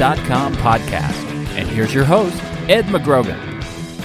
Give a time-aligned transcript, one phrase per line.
[0.00, 1.26] Tennis.com podcast.
[1.58, 2.34] And here's your host,
[2.70, 3.36] Ed McGrogan.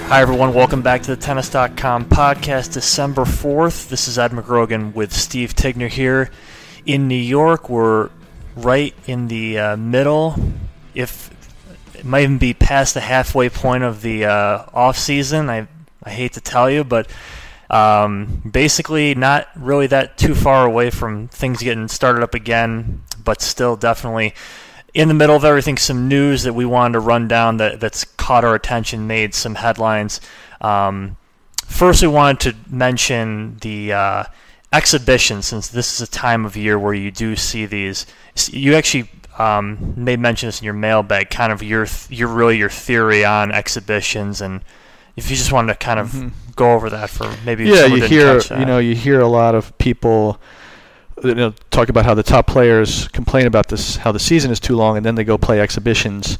[0.07, 0.53] Hi, everyone.
[0.53, 3.87] Welcome back to the Tennis.com podcast, December 4th.
[3.87, 6.31] This is Ed McGrogan with Steve Tignor here
[6.85, 7.69] in New York.
[7.69, 8.09] We're
[8.57, 10.35] right in the uh, middle,
[10.93, 11.31] if
[11.95, 15.49] it might even be past the halfway point of the uh, off season.
[15.49, 15.65] I
[16.03, 17.09] I hate to tell you, but
[17.69, 23.41] um, basically not really that too far away from things getting started up again, but
[23.41, 24.33] still definitely
[24.95, 25.77] in the middle of everything.
[25.77, 29.55] Some news that we wanted to run down that that's caught our attention, made some
[29.55, 30.19] headlines.
[30.61, 31.17] Um,
[31.67, 34.23] first, we wanted to mention the uh,
[34.73, 38.05] exhibition, since this is a time of year where you do see these.
[38.49, 42.69] You actually um, made mention this in your mailbag, kind of your your really your
[42.69, 44.61] theory on exhibitions, and
[45.17, 46.31] if you just wanted to kind of Mhm.
[46.55, 49.77] go over that for maybe yeah, you hear you know you hear a lot of
[49.77, 50.39] people
[51.23, 54.59] you know talk about how the top players complain about this how the season is
[54.59, 56.37] too long and then they go play exhibitions.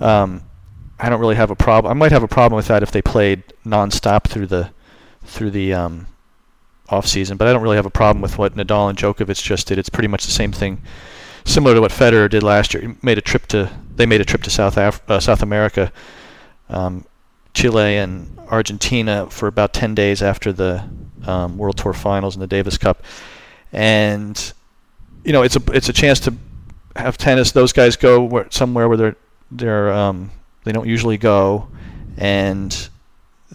[0.00, 0.42] Um,
[0.98, 1.90] I don't really have a problem.
[1.90, 4.70] I might have a problem with that if they played nonstop through the
[5.24, 6.06] through the um,
[6.88, 9.66] off season, but I don't really have a problem with what Nadal and Djokovic just
[9.66, 9.78] did.
[9.78, 10.82] It's pretty much the same thing,
[11.44, 12.82] similar to what Federer did last year.
[12.82, 15.92] He made a trip to they made a trip to South Af- uh, South America.
[16.68, 17.04] Um,
[17.54, 20.84] Chile and Argentina for about 10 days after the
[21.24, 23.02] um, World Tour Finals and the Davis Cup,
[23.74, 24.52] and
[25.24, 26.34] you know it's a it's a chance to
[26.96, 27.52] have tennis.
[27.52, 29.16] Those guys go where, somewhere where they're
[29.50, 30.30] they're um,
[30.62, 31.68] they don't usually go,
[32.16, 32.88] and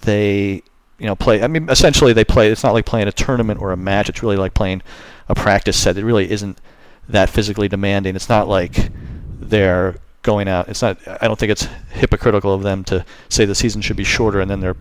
[0.01, 0.61] they
[0.99, 1.41] you know play.
[1.41, 2.51] I mean, essentially they play.
[2.51, 4.09] It's not like playing a tournament or a match.
[4.09, 4.81] It's really like playing
[5.29, 5.97] a practice set.
[5.97, 6.59] It really isn't
[7.07, 8.15] that physically demanding.
[8.15, 8.91] It's not like
[9.39, 10.67] they're going out.
[10.67, 10.97] It's not.
[11.07, 14.51] I don't think it's hypocritical of them to say the season should be shorter and
[14.51, 14.75] then they're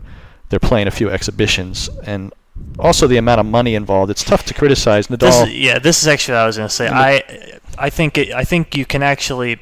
[0.49, 2.33] they're playing a few exhibitions and
[2.79, 4.11] also the amount of money involved.
[4.11, 5.47] It's tough to criticize This Nadal.
[5.49, 6.89] is, yeah, this is actually what I was going to say.
[6.89, 9.61] I I think it, I think you can actually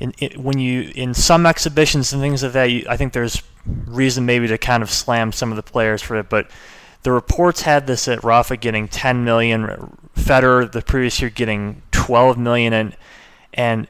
[0.00, 2.70] in, in when you in some exhibitions and things like that.
[2.70, 3.42] You, I think there's
[3.86, 6.50] reason maybe to kind of slam some of the players for it, but
[7.02, 12.38] the reports had this at Rafa getting 10 million, Federer the previous year getting 12
[12.38, 12.96] million, and
[13.52, 13.88] and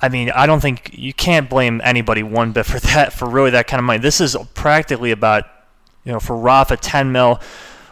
[0.00, 3.50] I mean I don't think you can't blame anybody one bit for that for really
[3.50, 3.98] that kind of money.
[3.98, 5.44] This is practically about
[6.04, 7.40] you know for Rafa 10 mil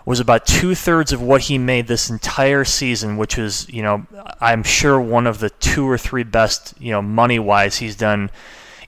[0.07, 4.05] was about two thirds of what he made this entire season, which was, you know,
[4.41, 8.31] I'm sure one of the two or three best, you know, money wise he's done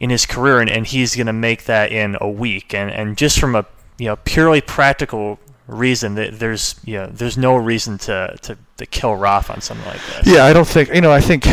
[0.00, 2.74] in his career, and, and he's going to make that in a week.
[2.74, 3.66] And and just from a
[3.98, 5.38] you know purely practical
[5.68, 9.86] reason, that there's you know there's no reason to to, to kill Roth on something
[9.86, 10.26] like this.
[10.34, 11.12] Yeah, I don't think you know.
[11.12, 11.44] I think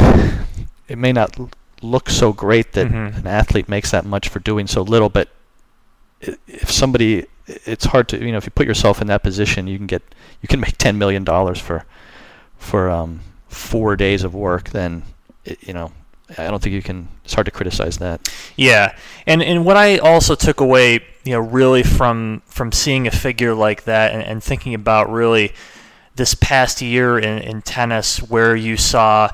[0.88, 1.38] it may not
[1.84, 3.18] look so great that Mhm.
[3.20, 5.28] an athlete makes that much for doing so little, but
[6.22, 9.78] if somebody, it's hard to you know if you put yourself in that position, you
[9.78, 10.04] can get
[10.42, 11.86] you can make ten million dollars for
[12.58, 14.70] for um, four days of work.
[14.70, 15.04] Then
[15.46, 15.92] it, you know
[16.38, 17.08] I don't think you can.
[17.24, 18.32] It's hard to criticize that.
[18.56, 23.12] Yeah, and and what I also took away, you know, really from from seeing a
[23.12, 25.54] figure like that and, and thinking about really
[26.16, 29.30] this past year in, in tennis, where you saw,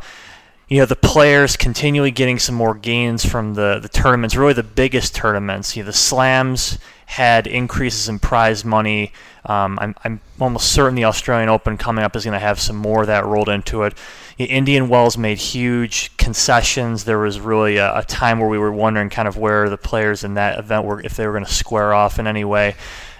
[0.67, 4.63] you know, the players continually getting some more gains from the the tournaments, really the
[4.63, 5.75] biggest tournaments.
[5.75, 9.13] You know, the slams had increases in prize money.
[9.45, 12.75] Um, I'm, I'm almost certain the Australian Open coming up is going to have some
[12.75, 13.93] more of that rolled into it.
[14.37, 17.03] The Indian Wells made huge concessions.
[17.03, 20.23] There was really a, a time where we were wondering kind of where the players
[20.23, 22.75] in that event were, if they were going to square off in any way.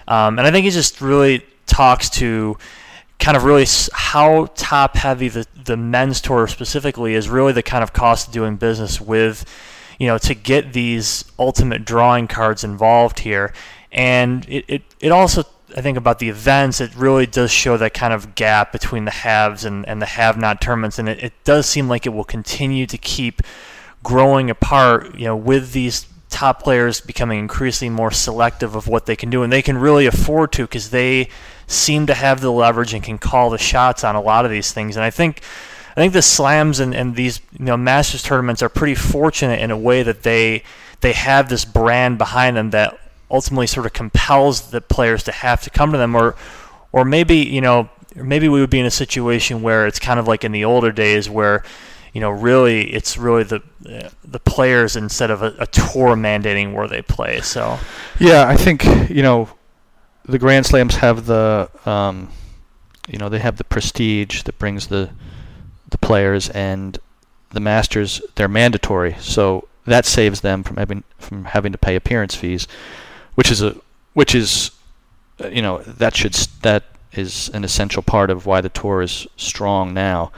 [0.08, 2.58] Um, and I think it just really talks to
[3.18, 7.82] kind of really how top heavy the, the men's tour specifically is really the kind
[7.82, 9.44] of cost of doing business with,
[9.98, 13.52] you know, to get these ultimate drawing cards involved here.
[13.90, 15.44] And it, it, it also,
[15.76, 19.10] I think, about the events, it really does show that kind of gap between the
[19.10, 20.98] haves and, and the have not tournaments.
[20.98, 23.40] And it, it does seem like it will continue to keep
[24.02, 29.16] growing apart, you know, with these top players becoming increasingly more selective of what they
[29.16, 29.42] can do.
[29.42, 31.30] And they can really afford to because they
[31.66, 34.72] seem to have the leverage and can call the shots on a lot of these
[34.72, 34.96] things.
[34.96, 35.42] And I think.
[35.88, 39.70] I think the slams and, and these you know Masters tournaments are pretty fortunate in
[39.70, 40.62] a way that they
[41.00, 42.98] they have this brand behind them that
[43.30, 46.36] ultimately sort of compels the players to have to come to them or
[46.92, 50.28] or maybe you know maybe we would be in a situation where it's kind of
[50.28, 51.62] like in the older days where
[52.12, 53.62] you know really it's really the
[54.24, 57.78] the players instead of a, a tour mandating where they play so
[58.18, 59.48] Yeah, I think you know
[60.28, 62.28] the Grand Slams have the um,
[63.08, 65.10] you know they have the prestige that brings the
[65.88, 66.98] the players and
[67.50, 68.20] the Masters.
[68.34, 72.66] They're mandatory, so that saves them from having from having to pay appearance fees,
[73.34, 73.76] which is a
[74.14, 74.72] which is
[75.42, 79.26] uh, you know that should that is an essential part of why the tour is
[79.36, 80.30] strong now.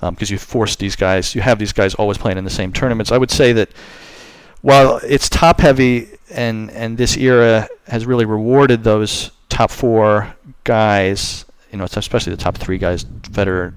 [0.00, 3.12] because you force these guys, you have these guys always playing in the same tournaments.
[3.12, 3.68] I would say that
[4.62, 10.34] while it's top heavy and and this era has really rewarded those top four
[10.64, 13.74] guys, you know, especially the top three guys, Federer,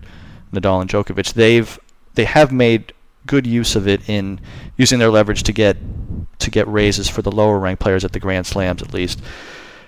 [0.53, 1.79] Nadal, and Djokovic, they've
[2.15, 2.93] they have made
[3.25, 4.39] good use of it in
[4.77, 5.77] using their leverage to get
[6.39, 9.21] to get raises for the lower ranked players at the Grand Slams at least.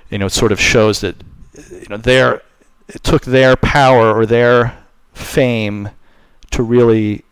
[0.10, 1.16] You know, it sort of shows that
[1.72, 2.42] you know their
[2.88, 4.78] it took their power or their
[5.14, 5.90] fame
[6.52, 7.24] to really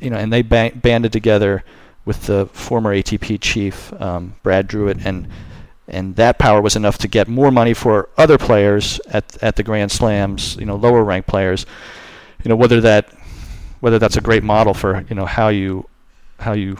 [0.00, 1.64] you know, and they ba- banded together
[2.08, 5.28] with the former ATP chief um, Brad Drewett and
[5.86, 9.62] and that power was enough to get more money for other players at at the
[9.62, 11.66] Grand Slams, you know, lower ranked players.
[12.42, 13.12] You know, whether that
[13.80, 15.86] whether that's a great model for you know how you
[16.40, 16.78] how you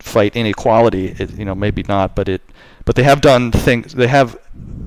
[0.00, 2.42] fight inequality, it, you know, maybe not, but it
[2.84, 3.94] but they have done things.
[3.94, 4.38] They have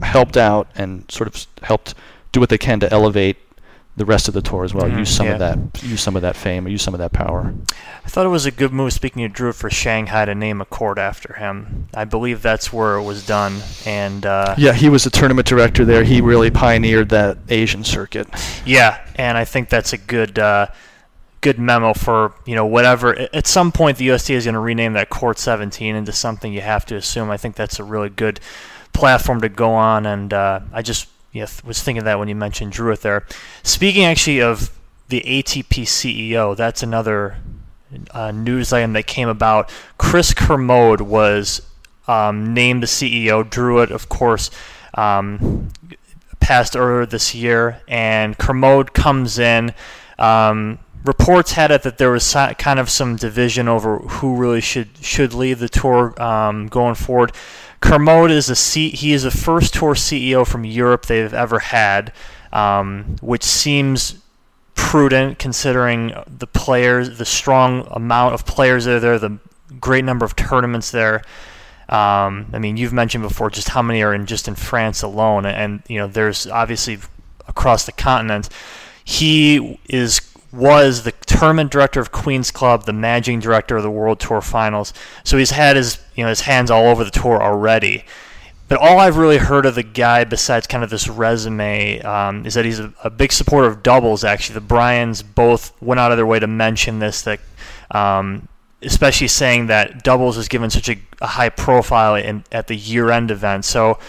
[0.03, 1.95] helped out and sort of helped
[2.31, 3.37] do what they can to elevate
[3.99, 4.89] the rest of the tour as well.
[4.89, 5.33] Mhm, use some yeah.
[5.33, 7.53] of that, use some of that fame, or use some of that power.
[8.05, 10.65] I thought it was a good move, speaking of Drew, for Shanghai to name a
[10.65, 11.89] court after him.
[11.93, 13.57] I believe that's where it was done.
[13.85, 16.05] And uh, Yeah, he was the tournament director there.
[16.05, 18.27] He really pioneered that Asian circuit.
[18.65, 20.67] Yeah, and I think that's a good uh,
[21.41, 23.27] good memo for you know whatever.
[23.33, 26.61] At some point, the USTA is going to rename that Court 17 into something you
[26.61, 27.29] have to assume.
[27.29, 28.39] I think that's a really good
[28.93, 31.09] platform to go on, and uh, I just
[31.41, 33.25] was thinking of that when you mentioned Drewett there.
[33.63, 34.77] Speaking actually of
[35.09, 37.37] the ATP CEO, that's another
[38.11, 39.71] uh, news item that came about.
[39.97, 41.61] Chris Kermode was
[42.07, 43.47] um, named the CEO.
[43.47, 44.49] Drewett, of course.
[44.93, 45.69] Um,
[46.39, 49.73] passed earlier this year, and Kermode comes in.
[50.17, 54.89] Um, reports had it that there was kind of some division over who really should
[54.97, 57.31] should lead the tour um, going forward.
[57.81, 62.11] Kermode is a C- he is the first tour CEO from Europe they've ever had,
[62.51, 64.21] um, which seems
[64.75, 69.37] prudent considering the players, the strong amount of players that are there, the
[69.79, 71.21] great number of tournaments there.
[71.89, 75.45] Um, I mean, you've mentioned before just how many are in just in France alone,
[75.45, 76.99] and you know, there's obviously
[77.47, 78.49] across the continent.
[79.03, 84.19] He is was the tournament director of Queens Club, the managing director of the World
[84.19, 84.93] Tour Finals.
[85.23, 88.05] So he's had his you know his hands all over the tour already.
[88.67, 92.53] But all I've really heard of the guy, besides kind of this resume, um, is
[92.53, 94.23] that he's a, a big supporter of doubles.
[94.23, 97.23] Actually, the Bryans both went out of their way to mention this.
[97.23, 97.39] That,
[97.89, 98.47] um,
[98.81, 103.31] especially saying that doubles is given such a, a high profile in, at the year-end
[103.31, 103.65] event.
[103.65, 103.99] So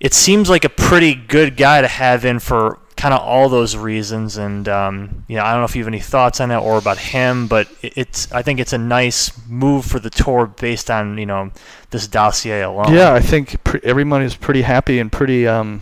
[0.00, 3.76] it seems like a pretty good guy to have in for kind of all those
[3.76, 4.36] reasons.
[4.36, 6.78] And um, you know, I don't know if you have any thoughts on that or
[6.78, 10.88] about him, but it, it's I think it's a nice move for the tour based
[10.88, 11.50] on you know
[11.90, 12.94] this dossier alone.
[12.94, 15.80] Yeah, I think pre- everyone is pretty happy and pretty um,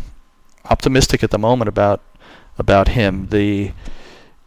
[0.65, 2.01] optimistic at the moment about
[2.59, 3.27] about him.
[3.27, 3.73] The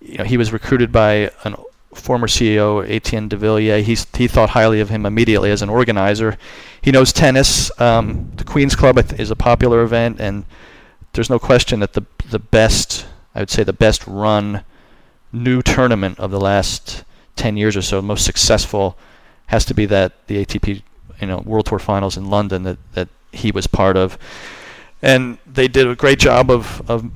[0.01, 1.55] you know he was recruited by an
[1.93, 3.85] former CEO Etienne de Villiers.
[3.85, 6.39] He's, he thought highly of him immediately as an organizer.
[6.81, 7.69] He knows tennis.
[7.79, 10.45] Um, the Queens Club is a popular event, and
[11.13, 14.63] there's no question that the the best I would say the best run
[15.31, 17.03] new tournament of the last
[17.35, 18.95] 10 years or so, most successful
[19.47, 20.83] has to be that the ATP
[21.19, 24.17] you know World Tour Finals in London that that he was part of,
[25.01, 27.09] and they did a great job of of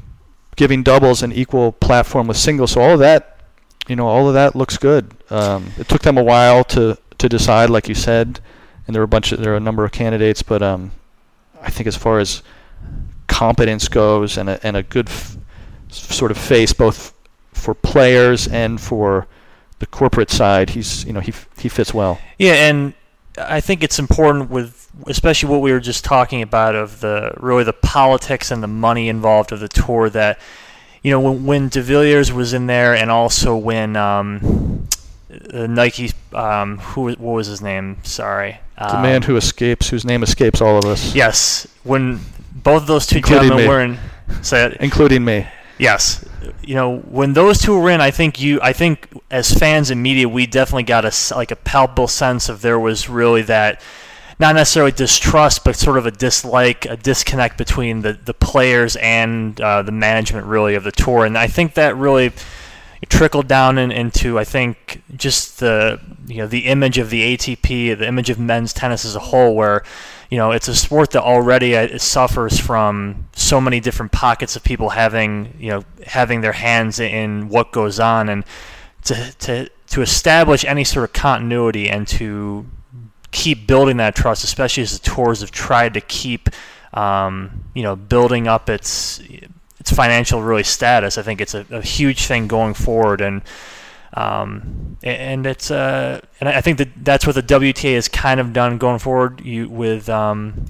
[0.55, 2.71] giving doubles an equal platform with singles.
[2.71, 3.37] So all of that,
[3.87, 5.13] you know, all of that looks good.
[5.29, 8.39] Um, it took them a while to to decide, like you said,
[8.85, 10.91] and there were a bunch of there are a number of candidates, but um,
[11.61, 12.41] I think as far as
[13.37, 15.37] competence goes and a and a good f-
[15.89, 17.13] sort of face both
[17.53, 19.27] for players and for
[19.79, 22.19] the corporate side, he's you know he he fits well.
[22.39, 22.93] Yeah, and
[23.37, 27.63] I think it's important with especially what we were just talking about of the really
[27.63, 30.39] the politics and the money involved of the tour that
[31.03, 34.87] you know when when De Villiers was in there and also when um,
[35.53, 37.97] uh, Nike um, who what was his name?
[38.03, 38.59] Sorry.
[38.79, 41.67] The um, man who escapes, whose name escapes all of us, yes.
[41.83, 42.19] When
[42.67, 43.69] both of those two Including gentlemen me.
[43.69, 43.97] were in
[44.41, 45.47] say it including me.
[45.77, 46.25] Yes,
[46.63, 50.01] you know when those two were in, I think you, I think as fans and
[50.01, 53.81] media, we definitely got a like a palpable sense of there was really that,
[54.39, 59.61] not necessarily distrust, but sort of a dislike, a disconnect between the the players and
[59.61, 62.33] uh, the management really of the tour, and I think that really
[63.09, 67.97] trickled down in, into I think just the you know the image of the ATP,
[67.97, 69.83] the image of men's tennis as a whole, where
[70.29, 74.63] you know it's a sport that already uh, suffers from so many different pockets of
[74.63, 78.43] people having you know having their hands in what goes on, and
[79.05, 82.65] to to to establish any sort of continuity and to
[83.31, 86.49] keep building that trust, especially as the tours have tried to keep
[86.93, 89.21] um, you know building up its
[89.79, 91.17] its financial really status.
[91.17, 93.41] I think it's a, a huge thing going forward, and
[94.17, 98.51] um, and it's uh, and I think that that's what the WTA has kind of
[98.51, 99.41] done going forward.
[99.41, 100.65] You with um,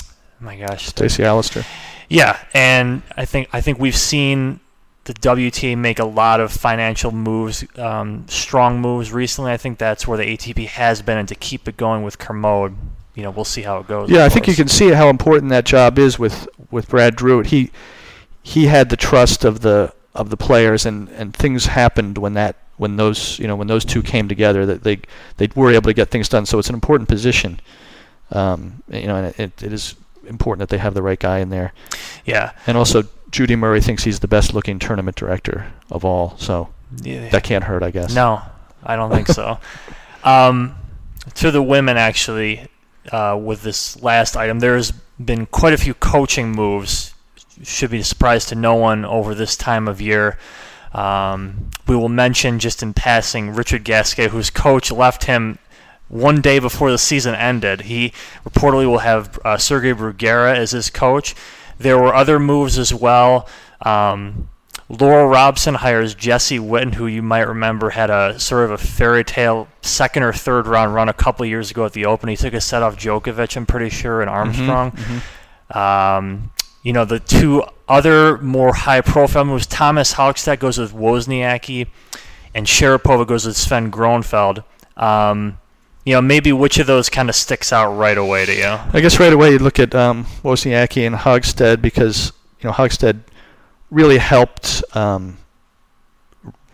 [0.00, 0.06] oh
[0.40, 1.66] my gosh, Stacey Allaster.
[2.08, 4.60] Yeah, and I think I think we've seen
[5.04, 9.52] the WTA make a lot of financial moves, um, strong moves recently.
[9.52, 12.74] I think that's where the ATP has been, and to keep it going with Kermode,
[13.14, 14.08] you know, we'll see how it goes.
[14.08, 17.42] Yeah, I think you can see how important that job is with with Brad Drew.
[17.42, 17.70] He
[18.42, 22.56] he had the trust of the of the players, and, and things happened when that
[22.78, 25.00] when those you know when those two came together that they
[25.36, 26.46] they were able to get things done.
[26.46, 27.60] So it's an important position.
[28.30, 29.94] Um, you know, and it, it is
[30.26, 31.72] important that they have the right guy in there.
[32.24, 32.52] Yeah.
[32.66, 36.36] And also, Judy Murray thinks he's the best looking tournament director of all.
[36.38, 36.68] So
[37.02, 37.28] yeah.
[37.30, 38.14] that can't hurt, I guess.
[38.14, 38.42] No,
[38.82, 39.58] I don't think so.
[40.24, 40.74] Um,
[41.34, 42.66] to the women, actually,
[43.12, 47.14] uh, with this last item, there's been quite a few coaching moves.
[47.62, 50.36] Should be a surprise to no one over this time of year.
[50.92, 55.58] Um, we will mention just in passing Richard Gasquet, whose coach left him
[56.08, 57.82] one day before the season ended.
[57.82, 58.12] He
[58.44, 61.34] reportedly will have uh, Sergi Bruguera as his coach.
[61.78, 63.48] There were other moves as well.
[63.82, 64.48] Um,
[64.88, 69.22] Laura Robson hires Jesse Witten, who you might remember had a sort of a fairy
[69.22, 72.30] tale second or third round run a couple years ago at the Open.
[72.30, 74.92] He took a set off Djokovic, I'm pretty sure, and Armstrong.
[74.92, 75.78] Mm-hmm, mm-hmm.
[75.78, 76.50] Um,
[76.88, 81.86] you know, the two other more high profile moves Thomas Högstedt goes with Wozniacki,
[82.54, 84.64] and Sharapova goes with Sven Groeneveld.
[84.96, 85.58] Um,
[86.06, 88.78] you know, maybe which of those kind of sticks out right away to you?
[88.94, 93.20] I guess right away you look at um, Wozniacki and Högstedt because you know Högstedt
[93.90, 95.36] really helped um,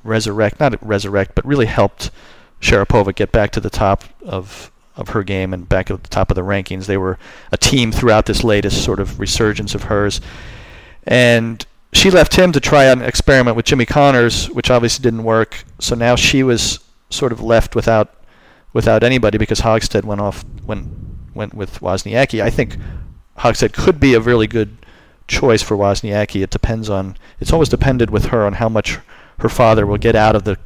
[0.04, 2.12] resurrect, not resurrect, but really helped
[2.60, 6.30] Sharapova get back to the top of of her game and back at the top
[6.30, 6.86] of the rankings.
[6.86, 7.18] They were
[7.50, 10.20] a team throughout this latest sort of resurgence of hers,
[11.04, 15.64] and she left him to try an experiment with Jimmy Connors, which obviously didn't work.
[15.78, 18.14] So now she was sort of left without
[18.72, 20.88] without anybody because Högstedt went off went
[21.34, 22.42] went with Wozniacki.
[22.42, 22.76] I think
[23.38, 24.76] Högstedt could be a really good
[25.26, 26.42] choice for Wozniacki.
[26.42, 28.98] It depends on it's always depended with her on how much
[29.38, 30.58] her father will get out of the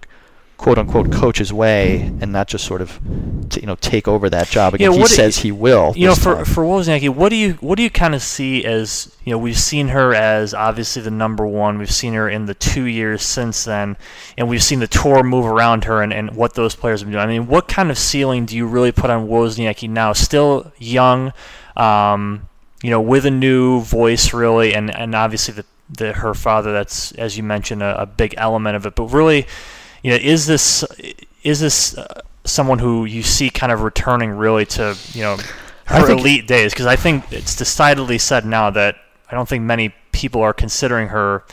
[0.59, 3.01] quote unquote coach's way and not just sort of
[3.49, 4.93] t- you know take over that job again.
[4.93, 5.93] Yeah, he says he will.
[5.97, 6.45] You know, for time.
[6.45, 9.59] for Wozniacki, what do you what do you kind of see as you know we've
[9.59, 11.79] seen her as obviously the number one.
[11.79, 13.97] We've seen her in the two years since then,
[14.37, 17.13] and we've seen the tour move around her and, and what those players have been
[17.13, 17.25] doing.
[17.25, 20.13] I mean, what kind of ceiling do you really put on Wozniacki now?
[20.13, 21.33] Still young,
[21.77, 22.49] um,
[22.83, 26.73] you know, with a new voice really, and and obviously the the her father.
[26.73, 29.47] That's as you mentioned a, a big element of it, but really
[30.03, 30.85] you know, is this
[31.43, 35.37] is this uh, someone who you see kind of returning really to you know
[35.87, 36.73] her elite days?
[36.73, 38.97] Because I think it's decidedly said now that
[39.31, 41.45] I don't think many people are considering her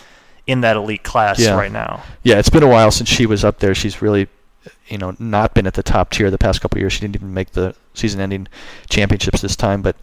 [0.47, 1.55] in that elite class Yeah.
[1.55, 2.03] right now.
[2.23, 3.73] Yeah, it's been a while since she was up there.
[3.73, 4.27] She's really,
[4.87, 6.93] you know, not been at the top tier the past couple of years.
[6.93, 8.47] She didn't even make the season-ending
[8.89, 9.95] championships this time, but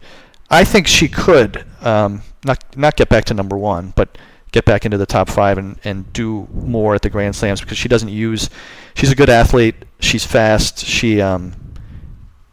[0.49, 4.17] I think she could um, not not get back to number one, but
[4.53, 7.77] get back into the top five and, and do more at the Grand Slams because
[7.77, 8.49] she doesn't use.
[8.95, 9.75] She's a good athlete.
[9.99, 10.85] She's fast.
[10.85, 11.53] She, um,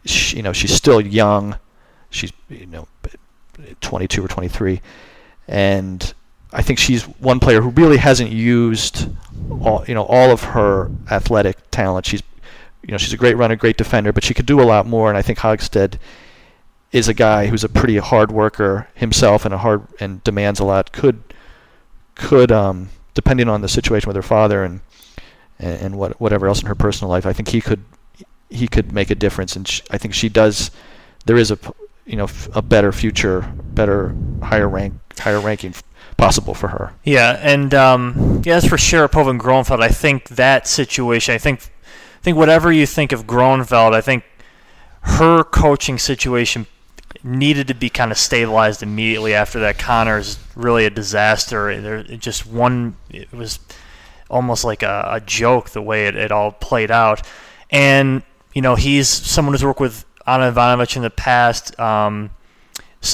[0.05, 1.59] she, you know, she's still young.
[2.09, 2.89] She's you know,
[3.81, 4.81] 22 or 23,
[5.47, 6.13] and
[6.53, 9.09] I think she's one player who really hasn't used
[9.61, 12.07] all you know all of her athletic talent.
[12.07, 12.23] She's
[12.83, 15.09] you know she's a great runner, great defender, but she could do a lot more.
[15.09, 15.99] And I think Högstedt
[16.91, 20.65] is a guy who's a pretty hard worker himself and a hard and demands a
[20.65, 20.91] lot.
[20.91, 21.23] Could
[22.21, 24.81] could um, depending on the situation with her father and
[25.59, 27.85] and, what whatever else in her personal life, I think he could
[28.49, 29.57] he could make a difference.
[29.57, 30.71] And sh I think she does.
[31.27, 31.59] There is a
[32.07, 35.75] you know a better future, better higher rank higher ranking
[36.17, 36.95] possible for her.
[37.05, 41.35] Yeah, and um, yeah, as for Sharapova and Groeneveld, I think that situation.
[41.35, 44.25] I think, I think whatever you think of Groeneveld, I think
[45.03, 46.67] her coaching situation
[47.23, 49.79] needed to be kind of stabilized immediately after that.
[49.79, 51.81] Connor's really a disaster.
[51.81, 52.97] There, it just one.
[53.11, 53.59] It was
[54.29, 57.27] almost like a, a joke the way it, it all played out,
[57.71, 58.23] and
[58.55, 61.79] you know he's someone who's worked with Anna Ivanovic in the past.
[61.79, 62.31] Um,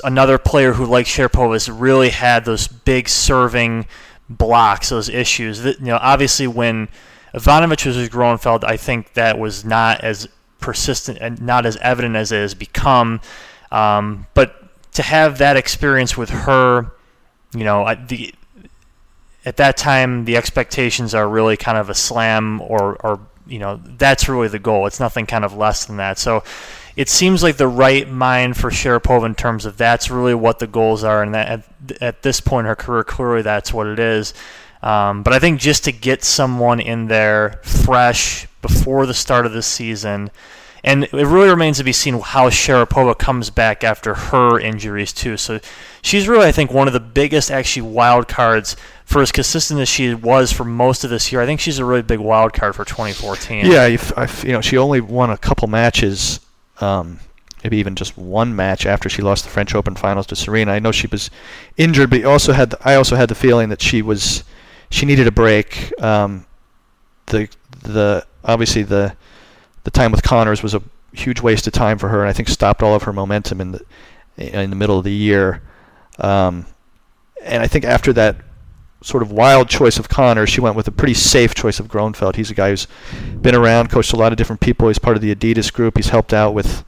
[0.05, 3.87] another player who, like Sharapova, has really had those big serving
[4.29, 5.63] blocks, those issues.
[5.63, 6.89] That, you know, obviously when
[7.35, 12.17] Ivanovic was with Groeneveld, I think that was not as persistent and not as evident
[12.17, 13.21] as it has become.
[13.71, 14.55] Um, but
[14.95, 16.91] to have that experience with her,
[17.55, 18.35] you know, I- the
[19.45, 23.81] at that time the expectations are really kind of a slam or, or you know
[23.97, 24.87] that's really the goal.
[24.87, 26.19] It's nothing kind of less than that.
[26.19, 26.43] So
[26.97, 30.67] it seems like the right mind for Sharapova in terms of that's really what the
[30.67, 33.99] goals are, and that at, at this point in her career, clearly that's what it
[33.99, 34.35] is.
[34.83, 39.53] Um, but I think just to get someone in there fresh before the start of
[39.53, 40.31] the season,
[40.85, 45.37] and it really remains to be seen how Sharapova comes back after her injuries too.
[45.37, 45.61] So
[46.03, 49.89] she's really, I think, one of the biggest actually wild cards for as consistent as
[49.89, 51.41] she was for most of this year.
[51.41, 53.67] I think she's a really big wild card for 2014.
[53.67, 56.41] Yeah, you know, she only won a couple matches
[56.81, 57.21] um,
[57.65, 60.73] maybe even just one match after she lost the French Open finals to Serena.
[60.73, 61.31] I know she was
[61.77, 64.45] injured, but also had the, I also had the feeling that she was
[64.91, 65.93] she needed a break.
[66.03, 66.47] Um,
[67.27, 67.49] the
[67.83, 69.17] the obviously the
[69.87, 72.49] the time with Connors was a huge waste of time for her, and I think
[72.49, 73.85] stopped all of her momentum in the
[74.37, 75.63] in the middle of the year.
[76.19, 76.67] Um,
[77.41, 78.37] and I think after that
[79.01, 82.35] sort of wild choice of Connors, she went with a pretty safe choice of Groeneveld.
[82.35, 82.89] He's a guy who's
[83.41, 84.89] been around, coached a lot of different people.
[84.89, 85.97] He's part of the Adidas group.
[85.97, 86.85] He's helped out with,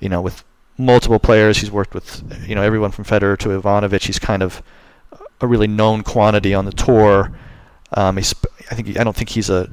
[0.00, 0.42] you know, with
[0.78, 1.58] multiple players.
[1.58, 4.06] He's worked with, you know, everyone from Federer to Ivanovic.
[4.06, 4.62] He's kind of
[5.42, 7.30] a really known quantity on the tour.
[7.92, 8.34] Um, he's,
[8.70, 9.68] I think, I don't think he's a,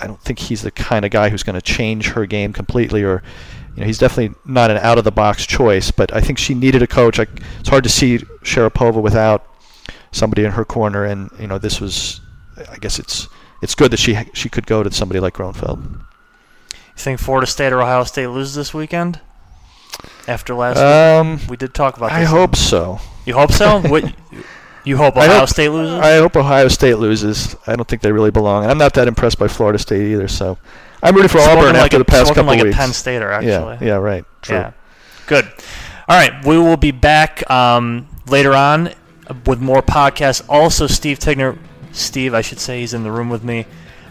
[0.00, 3.02] I don't think he's the kind of guy who's going to change her game completely
[3.02, 3.22] or.
[3.74, 7.18] You know, he's definitely not an out-of-the-box choice, but I think she needed a coach.
[7.18, 7.26] I,
[7.58, 9.44] it's hard to see Sharapova without
[10.12, 12.20] somebody in her corner, and you know this was,
[12.70, 13.28] I guess it's
[13.62, 15.82] it's good that she she could go to somebody like Groeneveld.
[16.72, 19.20] You think Florida State or Ohio State loses this weekend?
[20.28, 22.10] After last um, week, we did talk about.
[22.10, 22.18] This.
[22.18, 23.00] I hope so.
[23.26, 23.80] You hope so?
[23.88, 24.04] what?
[24.84, 25.94] You hope Ohio hope, State loses?
[25.94, 27.56] I hope Ohio State loses.
[27.66, 30.28] I don't think they really belong, and I'm not that impressed by Florida State either.
[30.28, 30.58] So
[31.02, 32.76] I'm rooting for spoken Auburn like after a, the past couple like weeks.
[32.76, 33.78] a Penn Stater, actually.
[33.80, 34.24] Yeah, yeah, right.
[34.42, 34.56] True.
[34.56, 34.72] Yeah,
[35.26, 35.46] good.
[36.06, 38.90] All right, we will be back um, later on
[39.46, 40.44] with more podcasts.
[40.50, 41.58] Also, Steve Tignor,
[41.92, 43.66] Steve, I should say, he's in the room with me.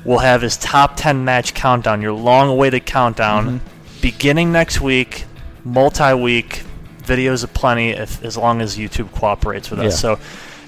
[0.05, 4.01] Will have his top 10 match countdown, your long awaited countdown, mm-hmm.
[4.01, 5.25] beginning next week,
[5.63, 6.63] multi week.
[7.03, 9.99] Videos aplenty if, as long as YouTube cooperates with us.
[9.99, 10.19] So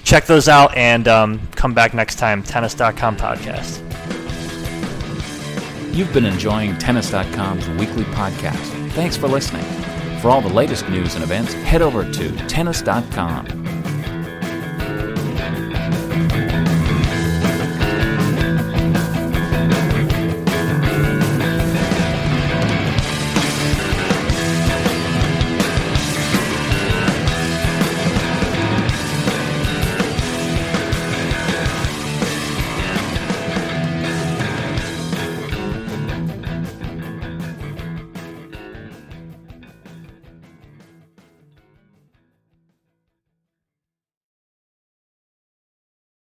[0.06, 2.42] check those out and um, come back next time.
[2.42, 3.82] Tennis.com podcast.
[5.94, 8.90] You've been enjoying Tennis.com's weekly podcast.
[8.92, 9.64] Thanks for listening.
[10.20, 13.46] For all the latest news and events, head over to Tennis.com.